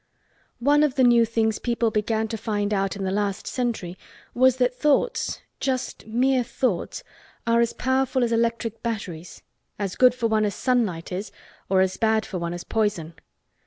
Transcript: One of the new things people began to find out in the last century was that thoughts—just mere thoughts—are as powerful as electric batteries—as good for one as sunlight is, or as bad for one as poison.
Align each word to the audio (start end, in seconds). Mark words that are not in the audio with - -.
One 0.57 0.81
of 0.81 0.95
the 0.95 1.03
new 1.03 1.25
things 1.25 1.59
people 1.59 1.91
began 1.91 2.27
to 2.29 2.35
find 2.35 2.73
out 2.73 2.95
in 2.95 3.03
the 3.03 3.11
last 3.11 3.45
century 3.45 3.99
was 4.33 4.55
that 4.57 4.73
thoughts—just 4.73 6.07
mere 6.07 6.43
thoughts—are 6.43 7.61
as 7.61 7.73
powerful 7.73 8.23
as 8.23 8.31
electric 8.31 8.81
batteries—as 8.81 9.95
good 9.95 10.15
for 10.15 10.25
one 10.25 10.43
as 10.45 10.55
sunlight 10.55 11.11
is, 11.11 11.31
or 11.69 11.81
as 11.81 11.97
bad 11.97 12.25
for 12.25 12.39
one 12.39 12.55
as 12.55 12.63
poison. 12.63 13.13